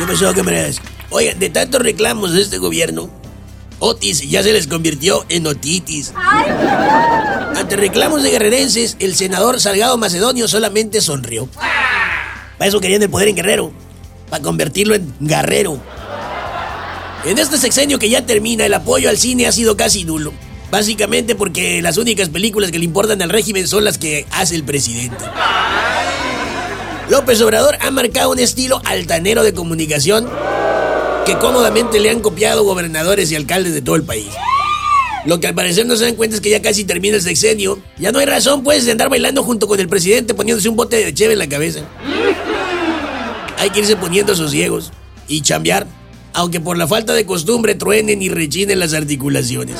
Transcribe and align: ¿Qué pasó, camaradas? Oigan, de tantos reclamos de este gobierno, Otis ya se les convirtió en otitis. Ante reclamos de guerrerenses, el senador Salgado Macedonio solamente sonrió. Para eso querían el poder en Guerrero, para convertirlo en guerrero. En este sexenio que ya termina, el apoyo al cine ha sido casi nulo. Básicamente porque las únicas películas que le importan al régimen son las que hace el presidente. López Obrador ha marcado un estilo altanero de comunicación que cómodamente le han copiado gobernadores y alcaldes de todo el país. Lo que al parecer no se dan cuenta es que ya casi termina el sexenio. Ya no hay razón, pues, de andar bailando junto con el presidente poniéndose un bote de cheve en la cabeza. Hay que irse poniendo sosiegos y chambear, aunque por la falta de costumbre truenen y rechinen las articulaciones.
¿Qué 0.00 0.06
pasó, 0.06 0.32
camaradas? 0.32 0.80
Oigan, 1.10 1.38
de 1.38 1.50
tantos 1.50 1.82
reclamos 1.82 2.32
de 2.32 2.40
este 2.40 2.56
gobierno, 2.56 3.10
Otis 3.80 4.22
ya 4.30 4.42
se 4.42 4.50
les 4.54 4.66
convirtió 4.66 5.26
en 5.28 5.46
otitis. 5.46 6.14
Ante 7.54 7.76
reclamos 7.76 8.22
de 8.22 8.30
guerrerenses, 8.30 8.96
el 8.98 9.14
senador 9.14 9.60
Salgado 9.60 9.98
Macedonio 9.98 10.48
solamente 10.48 11.02
sonrió. 11.02 11.50
Para 12.56 12.66
eso 12.66 12.80
querían 12.80 13.02
el 13.02 13.10
poder 13.10 13.28
en 13.28 13.36
Guerrero, 13.36 13.72
para 14.30 14.42
convertirlo 14.42 14.94
en 14.94 15.12
guerrero. 15.20 15.78
En 17.26 17.38
este 17.38 17.58
sexenio 17.58 17.98
que 17.98 18.08
ya 18.08 18.24
termina, 18.24 18.64
el 18.64 18.72
apoyo 18.72 19.10
al 19.10 19.18
cine 19.18 19.46
ha 19.46 19.52
sido 19.52 19.76
casi 19.76 20.04
nulo. 20.04 20.32
Básicamente 20.70 21.34
porque 21.34 21.82
las 21.82 21.98
únicas 21.98 22.30
películas 22.30 22.70
que 22.70 22.78
le 22.78 22.86
importan 22.86 23.20
al 23.20 23.28
régimen 23.28 23.68
son 23.68 23.84
las 23.84 23.98
que 23.98 24.24
hace 24.30 24.54
el 24.54 24.64
presidente. 24.64 25.26
López 27.10 27.40
Obrador 27.40 27.76
ha 27.80 27.90
marcado 27.90 28.30
un 28.30 28.38
estilo 28.38 28.80
altanero 28.84 29.42
de 29.42 29.52
comunicación 29.52 30.30
que 31.26 31.36
cómodamente 31.38 31.98
le 31.98 32.08
han 32.08 32.20
copiado 32.20 32.62
gobernadores 32.62 33.32
y 33.32 33.34
alcaldes 33.34 33.74
de 33.74 33.82
todo 33.82 33.96
el 33.96 34.04
país. 34.04 34.28
Lo 35.26 35.40
que 35.40 35.48
al 35.48 35.54
parecer 35.56 35.86
no 35.86 35.96
se 35.96 36.04
dan 36.04 36.14
cuenta 36.14 36.36
es 36.36 36.40
que 36.40 36.50
ya 36.50 36.62
casi 36.62 36.84
termina 36.84 37.16
el 37.16 37.22
sexenio. 37.22 37.82
Ya 37.98 38.12
no 38.12 38.20
hay 38.20 38.26
razón, 38.26 38.62
pues, 38.62 38.86
de 38.86 38.92
andar 38.92 39.08
bailando 39.08 39.42
junto 39.42 39.66
con 39.66 39.80
el 39.80 39.88
presidente 39.88 40.34
poniéndose 40.34 40.68
un 40.68 40.76
bote 40.76 41.04
de 41.04 41.12
cheve 41.12 41.32
en 41.32 41.40
la 41.40 41.48
cabeza. 41.48 41.80
Hay 43.58 43.70
que 43.70 43.80
irse 43.80 43.96
poniendo 43.96 44.36
sosiegos 44.36 44.92
y 45.26 45.40
chambear, 45.40 45.88
aunque 46.32 46.60
por 46.60 46.78
la 46.78 46.86
falta 46.86 47.12
de 47.12 47.26
costumbre 47.26 47.74
truenen 47.74 48.22
y 48.22 48.28
rechinen 48.28 48.78
las 48.78 48.94
articulaciones. 48.94 49.74